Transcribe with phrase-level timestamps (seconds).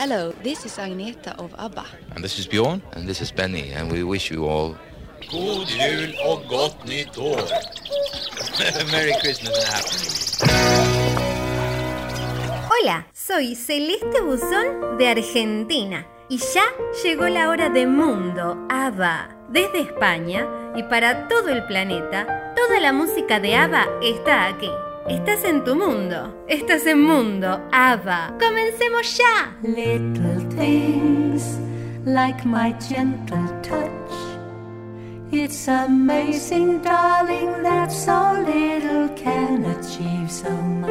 [0.00, 1.84] Hello, this is Agneta of ABBA.
[2.14, 2.80] And this is Bjorn.
[2.92, 3.72] And this is Benny.
[3.72, 4.74] And we wish you all
[5.30, 7.36] God jul och gott nytt år.
[8.92, 11.20] Merry Christmas and Happy New Year.
[12.70, 16.64] Hola, soy Celeste Buzón de Argentina y ya
[17.04, 19.28] llegó la hora de Mundo ABBA.
[19.50, 24.70] Desde España y para todo el planeta, toda la música de ABBA está aquí.
[25.08, 28.34] Estás en tu mundo, estás en Mundo ABBA.
[28.38, 29.56] ¡Comencemos ya!
[29.62, 31.58] Little things
[32.04, 33.90] like my gentle touch.
[35.32, 40.90] It's amazing, darling, that so little can achieve so much.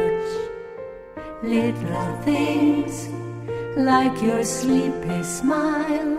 [1.42, 3.08] Little things
[3.76, 6.18] like your sleepy smile.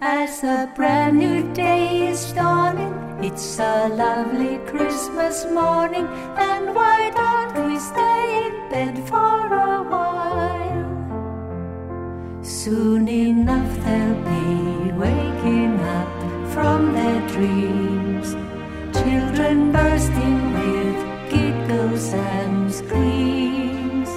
[0.00, 7.68] As a brand new day is dawning, it's a lovely Christmas morning, and why don't
[7.68, 10.84] we stay in bed for a while?
[12.42, 16.08] Soon enough they'll be waking up
[16.52, 18.36] from their dreams,
[18.96, 20.98] children bursting with
[21.30, 24.08] giggles and screams.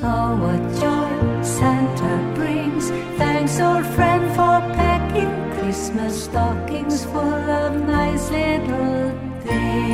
[0.00, 1.11] Oh, what joy
[1.58, 2.88] Santa brings!
[3.18, 9.92] Thanks, old friend, for packing Christmas stockings full of nice little things.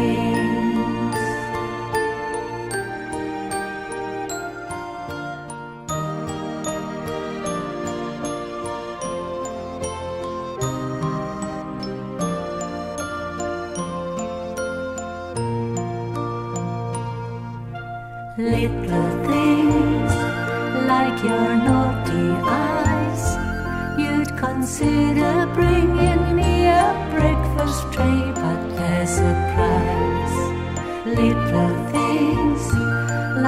[18.39, 19.18] Little
[21.23, 23.25] your naughty eyes.
[23.99, 30.39] You'd consider bringing me a breakfast tray, but there's a price.
[31.07, 32.63] Little things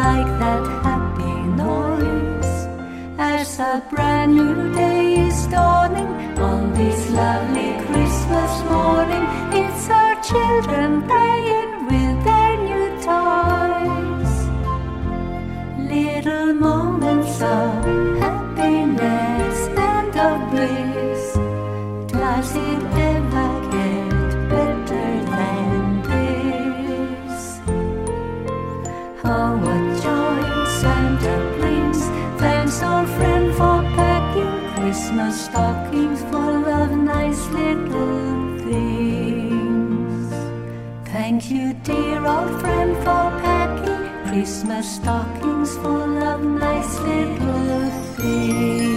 [0.01, 2.53] like that happy noise
[3.19, 9.25] as a brand new day is dawning on this lovely Christmas morning.
[9.53, 11.70] It's our children playing
[16.23, 19.57] little moments of happiness
[19.91, 21.23] and of bliss.
[22.13, 24.11] Does it ever get
[24.51, 27.61] better than this?
[29.25, 30.41] Oh, what joy
[30.81, 32.01] Santa brings!
[32.39, 40.35] Thanks, old friend, for packing Christmas stockings full of nice little things.
[41.07, 42.80] Thank you, dear old friend,
[44.61, 48.90] Christmas stockings full of nice little things.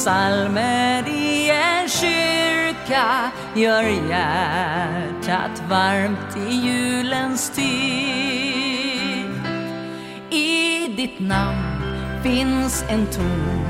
[0.00, 9.30] Psalmer i en kyrka gör hjärtat varmt i julens tid.
[10.30, 11.82] I ditt namn
[12.22, 13.66] finns en ton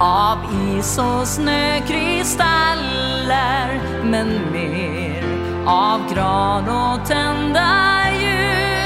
[0.00, 0.38] av
[0.78, 5.24] is och snökristaller men mer
[5.66, 8.84] av gran och tända ljus.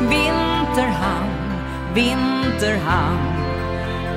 [0.00, 1.30] Vinterhamn,
[1.94, 3.29] vinterhamn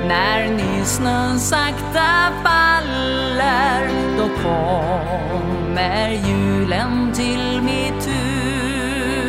[0.08, 9.26] när nysnön sakta faller då kommer julen till mitt hus.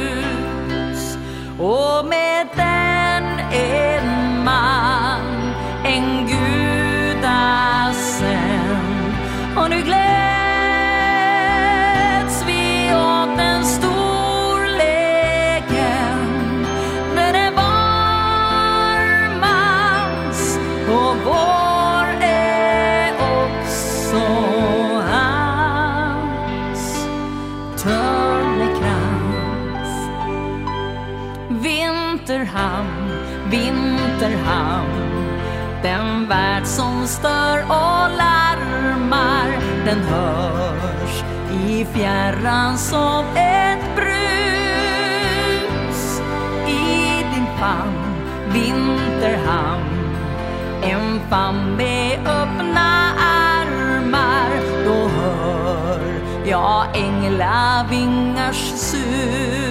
[1.60, 2.25] Och med
[39.96, 41.24] den hörs
[41.68, 45.22] i fjärran som ett brus.
[46.68, 48.16] I din famn,
[48.54, 50.16] vinterhamn,
[50.84, 54.50] en famn med öppna armar.
[54.86, 56.00] Då hör
[56.46, 59.65] jag änglavingars sus.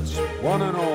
[0.00, 0.89] One and all.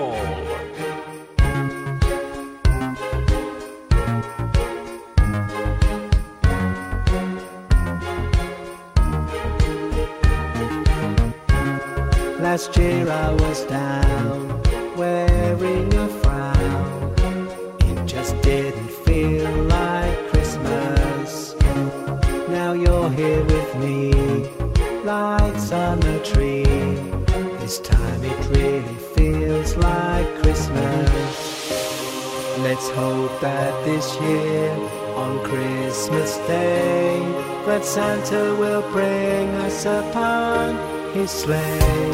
[41.15, 42.11] his sleigh,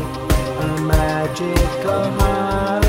[0.60, 2.81] a magical high.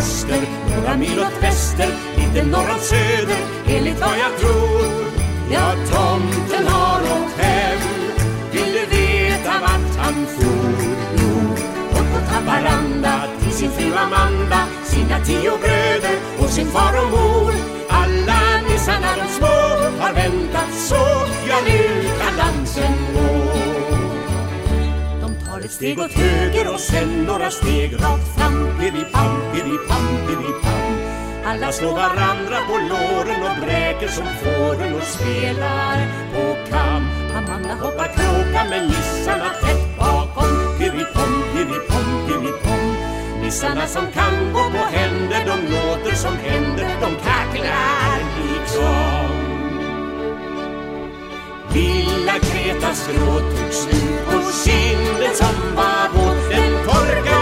[0.00, 0.42] Öster,
[0.76, 5.04] några mil åt väster Lite norr åt söder, enligt vad jag tror.
[5.52, 7.80] Ja, tomten har åkt hem.
[8.52, 10.72] Vill du veta vart han for?
[11.20, 11.32] Jo,
[11.98, 17.52] uppåt Haparanda till sin fru Amanda Sina tio bröder och sin far och mor.
[17.88, 19.56] Alla nissarna de små
[20.00, 21.04] har väntat så
[21.48, 23.29] Ja, nu kan dansen gå
[25.64, 28.78] ett steg åt höger och sen några steg rakt fram.
[28.80, 30.80] Piri-pam, piri-pam, piri-pam
[31.50, 35.96] alla slår varandra på låren och bräker som fåren och spelar
[36.34, 37.02] på kam.
[37.36, 40.78] Amanda hoppar kråka med nissarna tätt bakom.
[40.78, 42.94] Piri-pom, piri-pom, piri-pom
[43.42, 46.88] Nissarna som kan gå på händer, de låter som händer.
[47.00, 49.19] De kacklar liksom.
[51.74, 57.39] Lilla Kretas gråt tog slut och kinden som var våt Den torka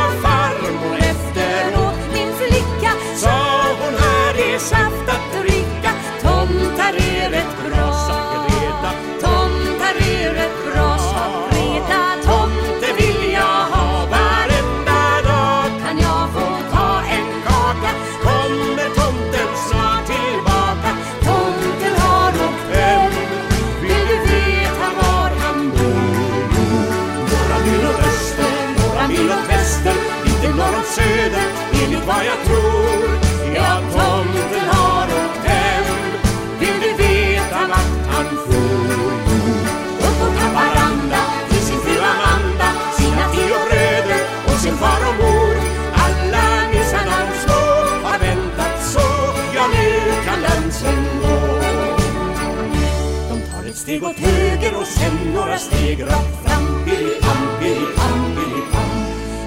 [55.58, 58.88] några steg rakt fram Piri-pam, piri-pam, piri-pam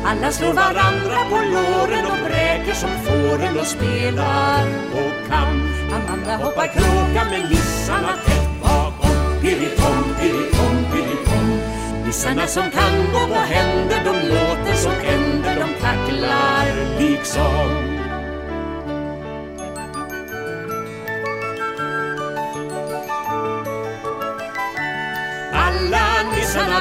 [0.06, 6.68] alla slår varandra på låren och bräker som fåren och spelar och kan Amanda hoppar
[6.68, 11.60] kråka med nissarna tätt bakom Piri-pom, piri-pom,
[12.06, 17.91] Nissarna som kan gå på händer, de låter som änder De kacklar liksom.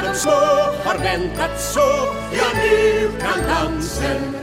[0.03, 0.31] De små
[0.85, 1.91] har väntat så.
[2.33, 4.41] Ja, nu kan dansen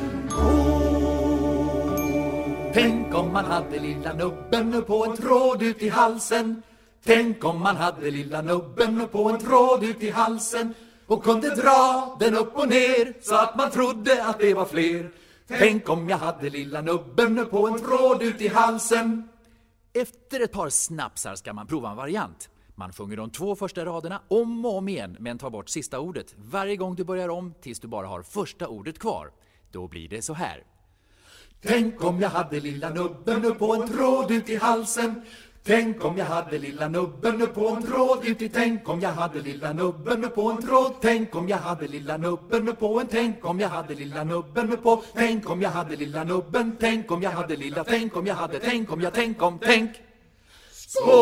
[2.74, 6.64] Tänk om man hade lilla nubben på en tråd ut i halsen.
[7.06, 10.74] Tänk om man hade lilla nubben på en tråd ut i halsen
[11.08, 15.10] och kunde dra den upp och ner så att man trodde att det var fler.
[15.48, 19.30] Tänk om jag hade lilla nubben på en tråd ut i halsen.
[19.94, 22.50] Efter ett par snapsar ska man prova en variant.
[22.80, 26.36] Man sjunger de två första raderna om och om igen men tar bort sista ordet
[26.38, 29.32] varje gång du börjar om tills du bara har första ordet kvar.
[29.72, 30.64] Då blir det så här.
[31.62, 35.22] Tänk om jag hade lilla nubben på en tråd ut i halsen
[35.64, 39.42] Tänk om jag hade lilla nubben på en tråd ut i Tänk om jag hade
[39.42, 43.60] lilla nubben på en tråd Tänk om jag hade lilla nubben på en Tänk om
[43.60, 47.56] jag hade lilla nubben på Tänk om jag hade lilla nubben Tänk om jag hade
[47.56, 49.92] lilla Tänk om jag hade Tänk om jag Tänk om Tänk
[50.90, 51.18] Sport!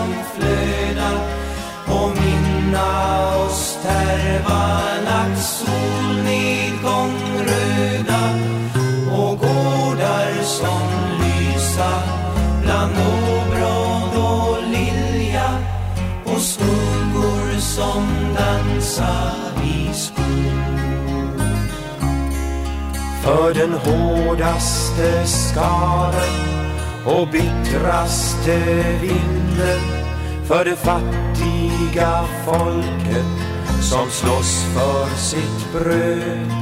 [0.00, 1.18] Som flödar
[1.86, 8.34] och minna oss Tervalax solnedgång röda
[9.12, 10.88] och gårdar som
[11.20, 12.02] lysa
[12.62, 15.50] bland åbråd och lilja
[16.24, 18.06] och skuggor som
[18.38, 19.32] dansa
[19.64, 21.40] i skog.
[23.22, 26.60] För den hårdaste skadan
[27.06, 28.56] och bittraste
[29.00, 29.80] vind vinden
[30.44, 33.26] för det fattiga folket
[33.82, 36.52] som slåss för sitt bröd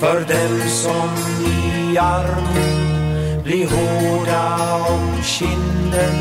[0.00, 1.08] för dem som
[1.46, 6.14] i armod blir hårda om kinden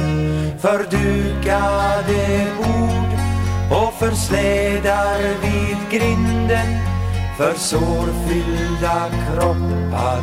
[0.59, 3.11] för dukade bord
[3.81, 6.67] och för slädar vid grinden
[7.37, 10.21] för sårfyllda kroppar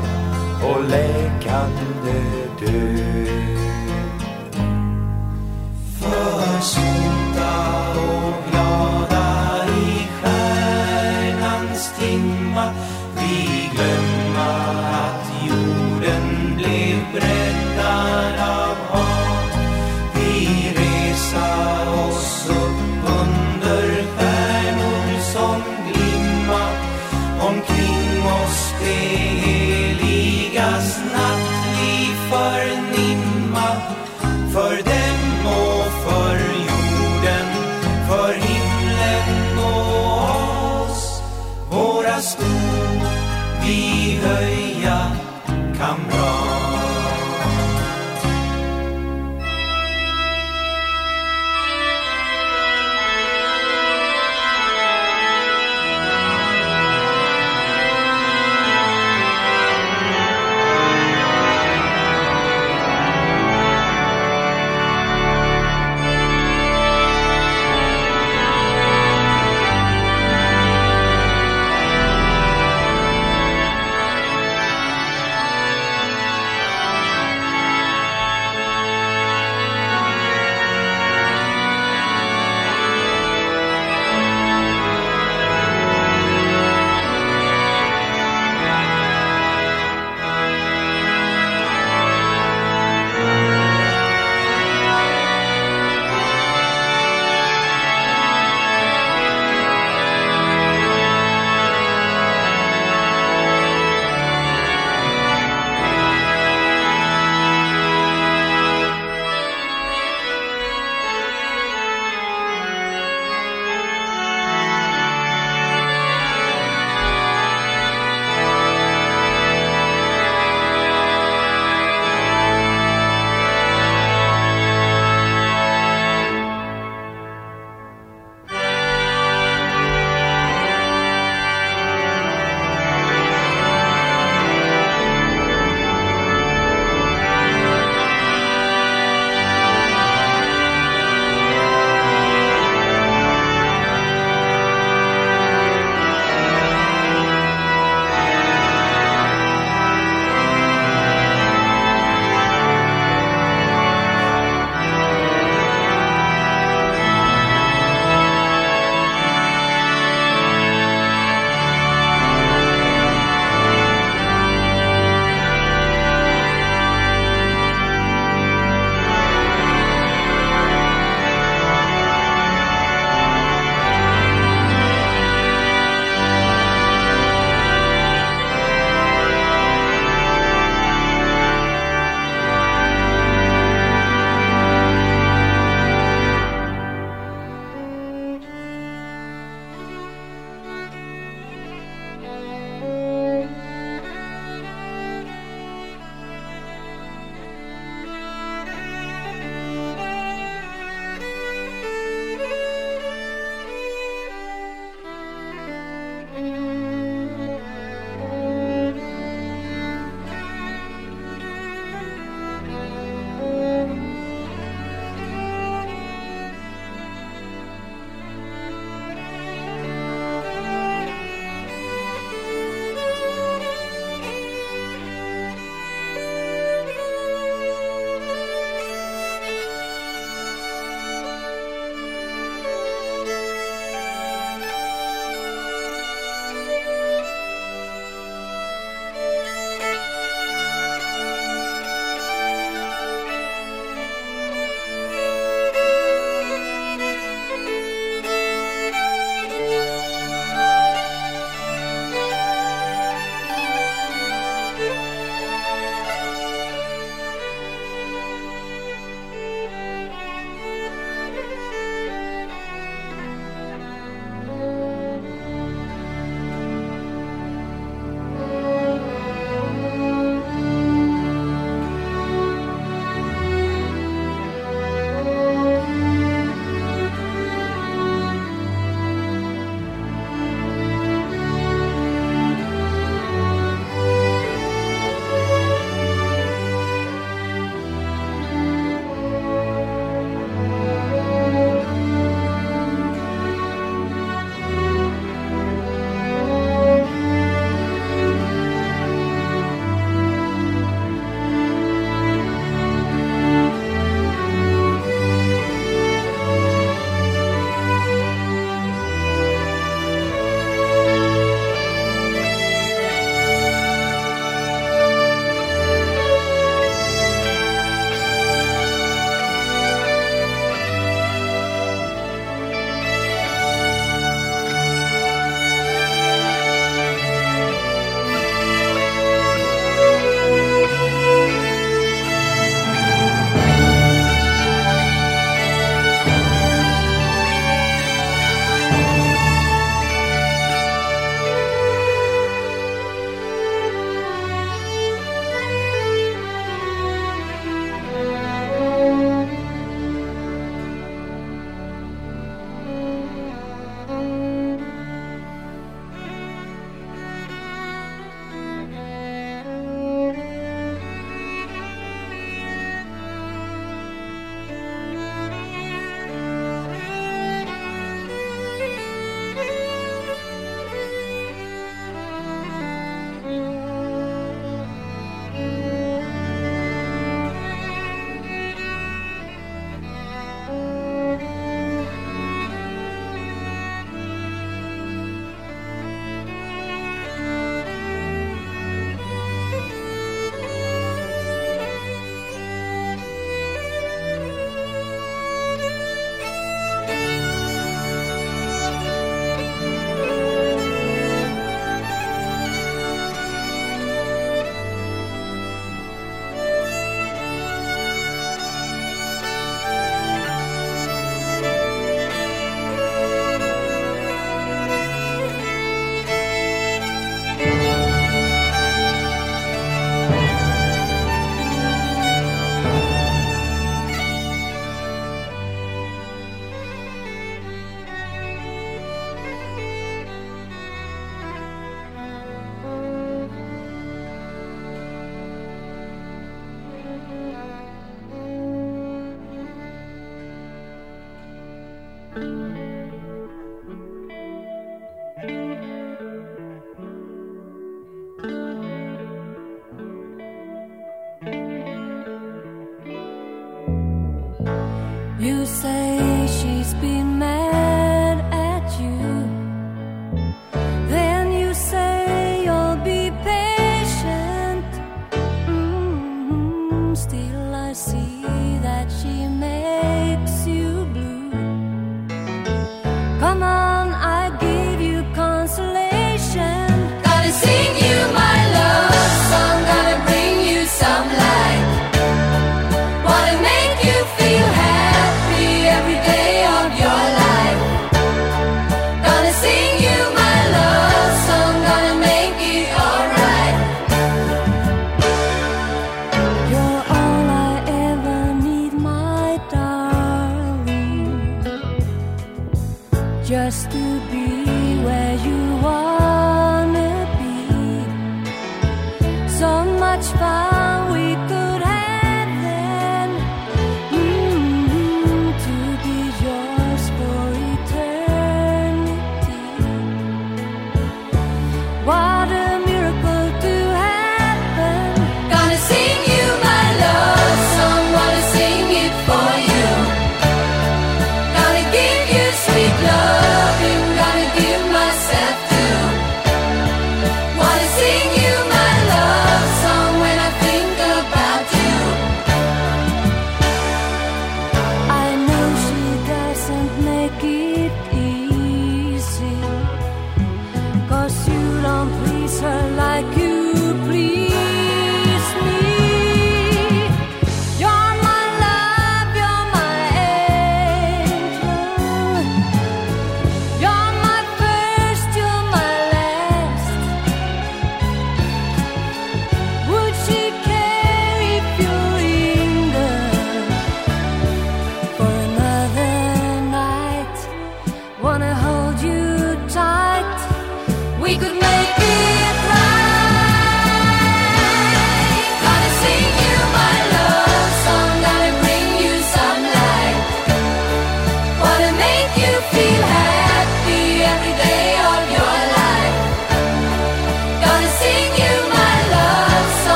[0.62, 2.14] och läkande
[2.60, 3.53] död.
[6.04, 7.52] För sota
[7.96, 9.13] och glada.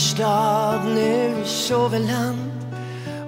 [0.00, 2.50] Stad, nu sover land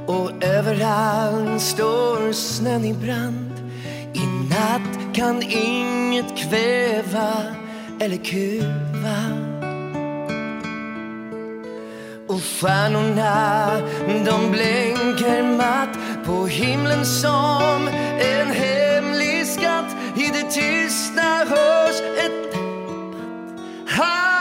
[0.06, 3.70] och överallt står snön i brand.
[4.12, 7.32] I natt kan inget kväva
[8.00, 9.20] eller kuva.
[12.28, 13.70] Och stjärnorna
[14.06, 17.88] de blänker matt på himlen som
[18.20, 19.96] en hemlig skatt.
[20.16, 22.54] I det tysta hörs ett
[23.86, 24.31] halleluja.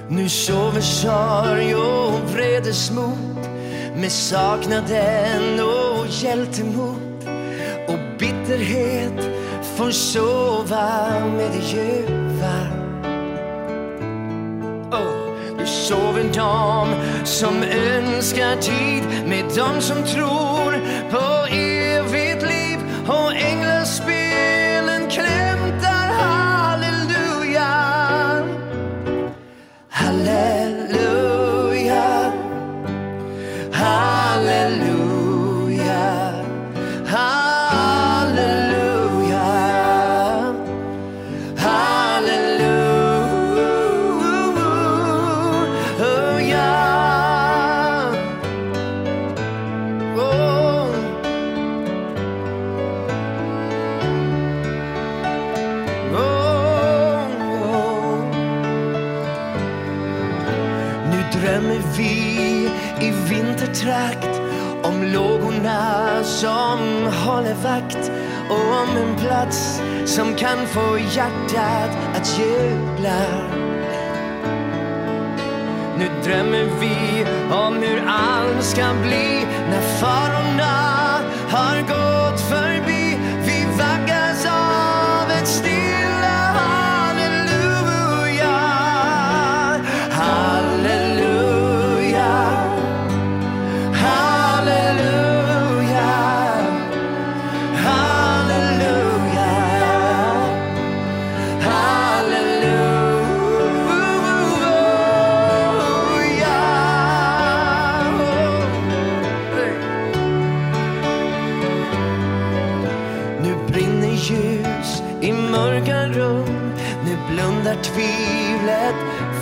[0.10, 3.35] Nu sover sorg och vredesmod
[3.98, 7.30] med saknaden och hjältemod
[7.88, 9.30] och bitterhet
[9.78, 12.58] får sova med det ljuva.
[14.92, 16.88] Oh, nu sover dam
[17.24, 20.72] som önskar tid med dem som tror
[21.12, 21.35] på
[67.66, 68.12] vakt
[68.50, 73.22] och om en plats som kan få hjärtat att jubla.
[75.98, 80.76] Nu drömmer vi om hur allt ska bli när farorna
[81.50, 82.65] har gått förbi.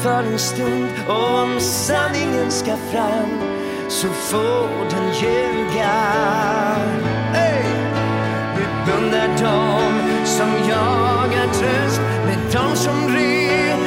[0.04, 0.90] För en stund.
[1.08, 3.30] Och om sanningen ska fram
[3.90, 5.94] så får den ljuga.
[7.34, 7.64] Hey!
[8.58, 9.94] Vi bundar dem
[10.26, 13.83] som jagar tröst med dem som redan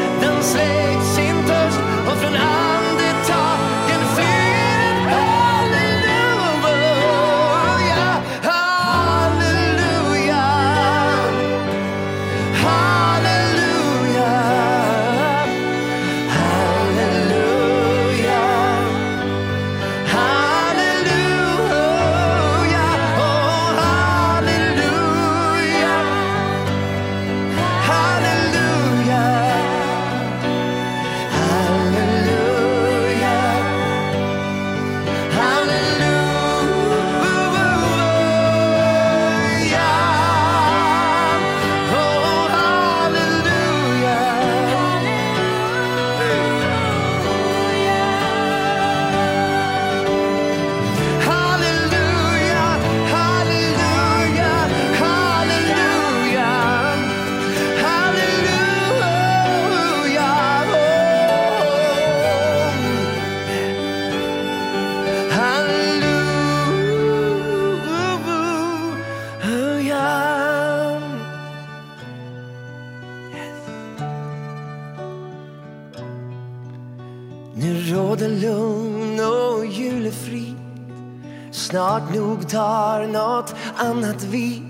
[83.96, 84.62] annat vid.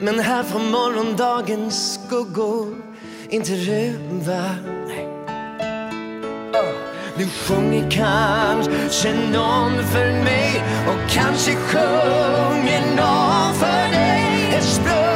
[0.00, 2.76] Men här får morgondagens skuggor
[3.30, 4.44] inte ruva
[6.54, 6.72] ah.
[7.16, 15.09] Nu sjunger kanske någon för mig och kanske sjunger någon för dig.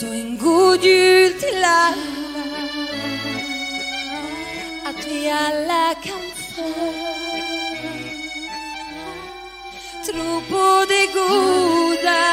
[0.00, 1.94] Så en god jul till alla
[4.84, 6.20] Att vi alla kan
[6.54, 6.92] få
[10.06, 12.24] Tro på det goda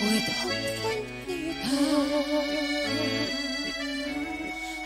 [0.00, 2.44] och ett hoppfullt nytt år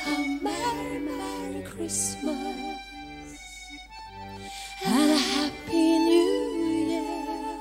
[0.07, 2.57] A merry, merry Christmas
[4.87, 7.53] and a happy new year.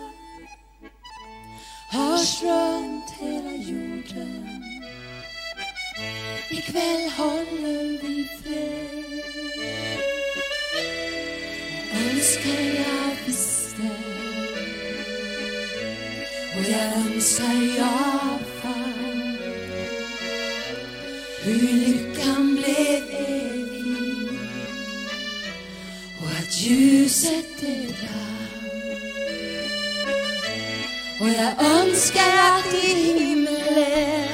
[32.12, 34.28] önskar att i himlen.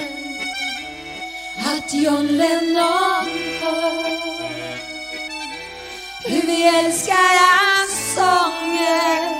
[1.57, 3.25] Att John Lennon
[3.61, 4.17] hör.
[6.23, 9.37] Hur vi älskar hans sånger.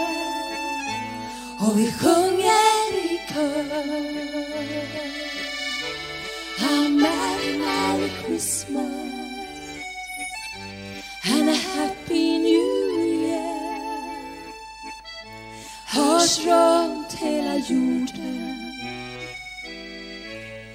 [1.60, 3.88] Och vi sjunger i kör.
[6.60, 9.07] A Merry, Merry Christmas.
[16.48, 18.58] runt hela jorden.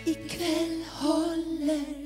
[0.05, 2.02] Ikväll håller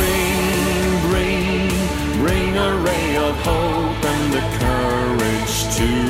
[0.00, 1.68] Ring, ring,
[2.28, 6.09] ring a ray of hope and the courage to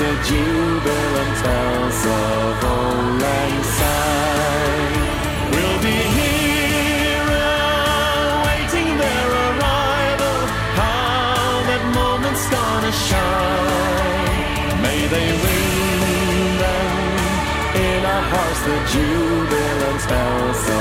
[0.00, 4.96] the jubilant bells of old lang syne.
[5.52, 7.28] We'll be here
[8.32, 10.38] awaiting their arrival.
[10.80, 14.80] How that moment's gonna shine.
[14.80, 16.90] May they ring them
[17.86, 20.79] in our hearts the jubilant bells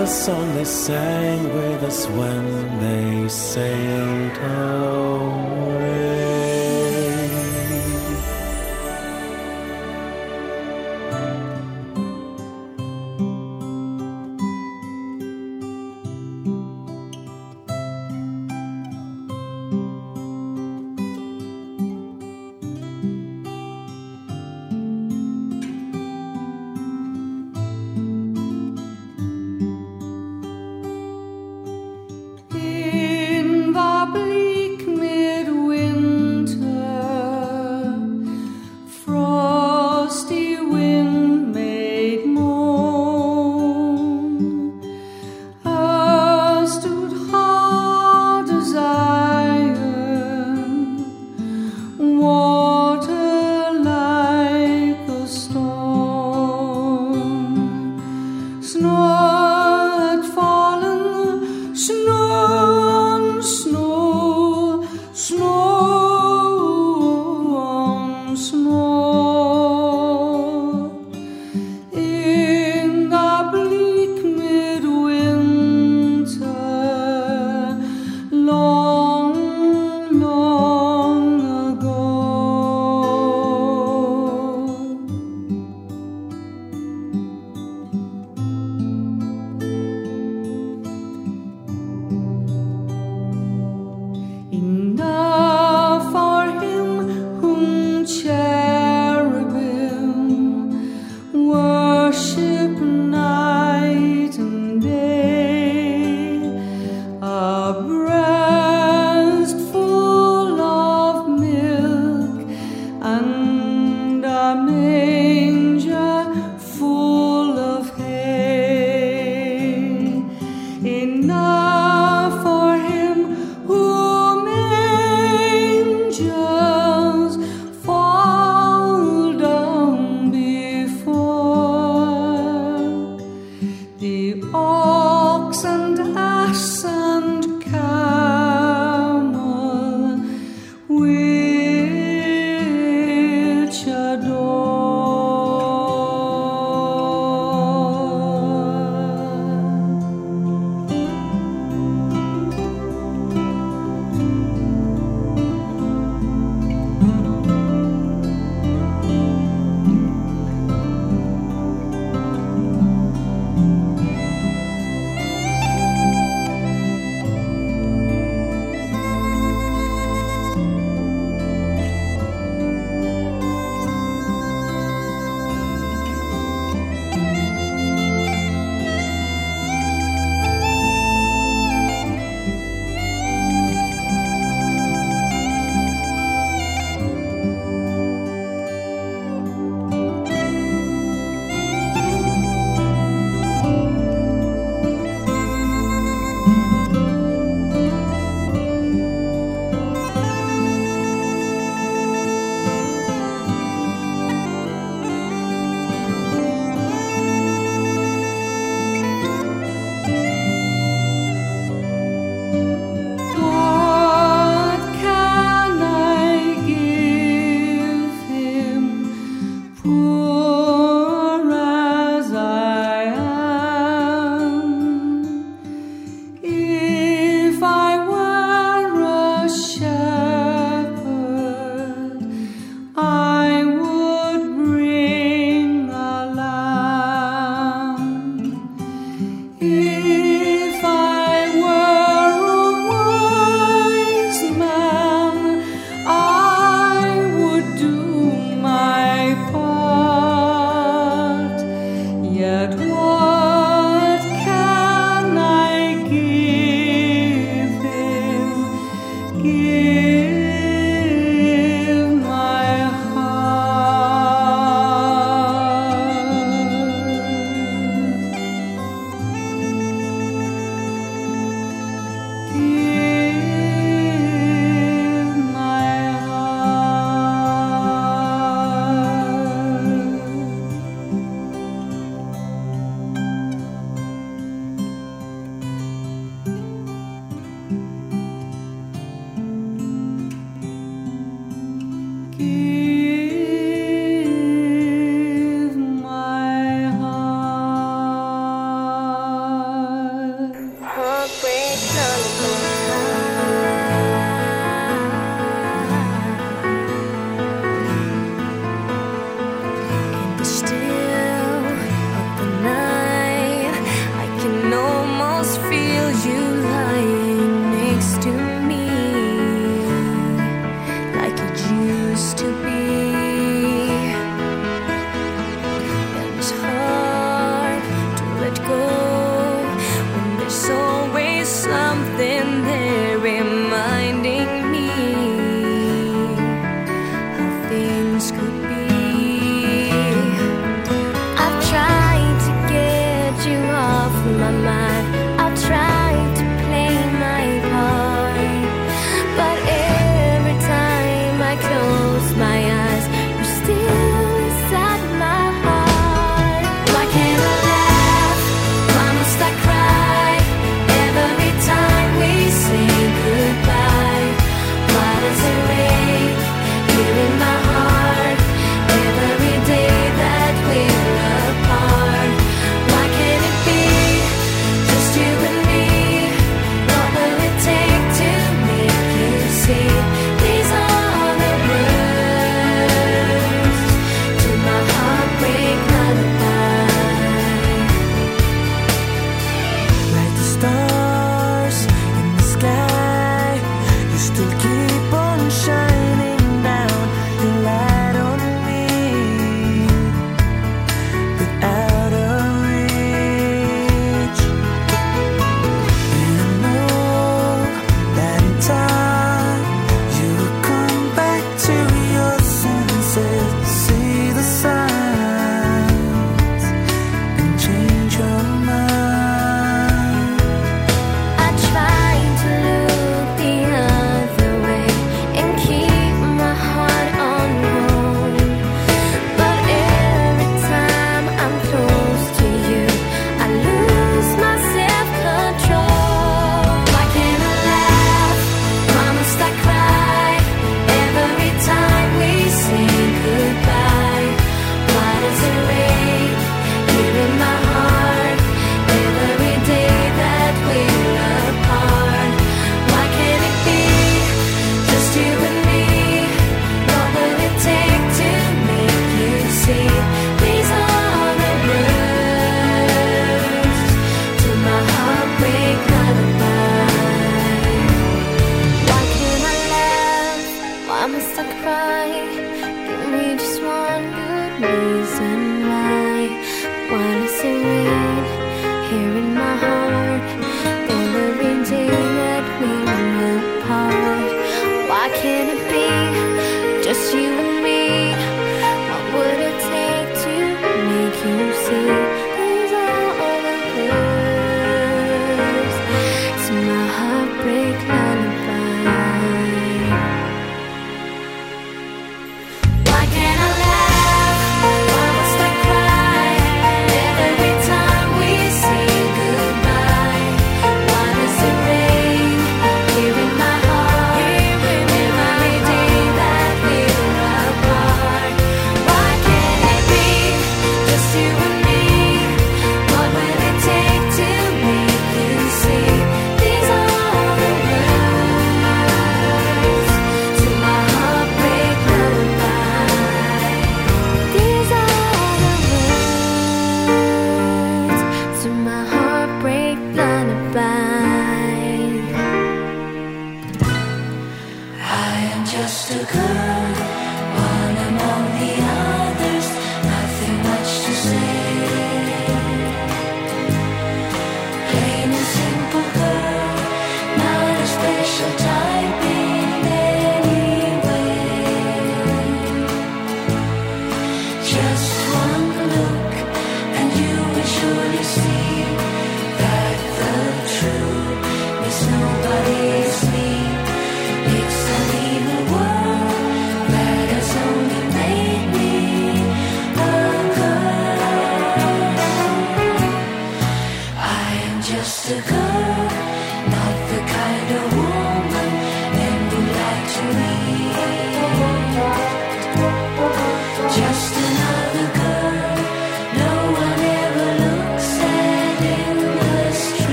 [0.00, 2.44] the song they sang with us when
[2.80, 5.89] they sailed away.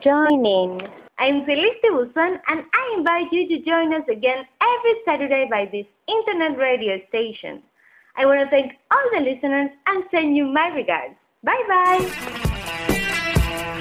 [0.00, 0.80] joining.
[1.18, 5.86] I'm Felicity Wilson, and I invite you to join us again every Saturday by this
[6.08, 7.62] internet radio station.
[8.16, 11.14] I want to thank all the listeners and send you my regards.
[11.42, 13.80] Bye bye.